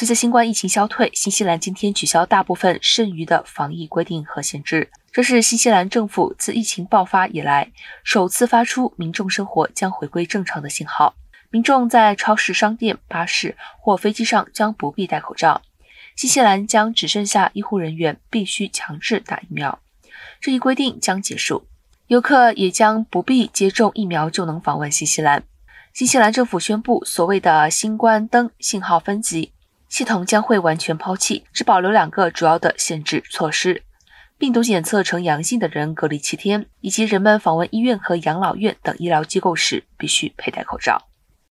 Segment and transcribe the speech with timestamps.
[0.00, 4.90] 随着新冠疫情消退，新西兰今天取消大部分剩余的防疫规定和限制。
[5.12, 7.70] 这是新西兰政府自疫情爆发以来
[8.02, 11.14] 首次发出民众生活将回归正常的信号。
[11.50, 15.60] 民众在超市、商店、巴士或飞机上将不必戴口罩。
[16.16, 19.80] 新西兰将只剩下医护人员必须强制打疫苗。
[20.40, 21.66] 这一规定将结束，
[22.06, 25.44] 游客也将不必接种疫苗就能访问新西兰。
[25.92, 29.52] 新西兰政府宣布，所谓的“新冠灯信号分级”
[29.90, 33.82] 系统将会完全抛弃，只保留两个主要的限制措施。
[34.38, 41.09] 病毒检测呈阳性的人隔离七天，以及人们访问医院和养老院等医疗机构时必须佩戴口罩。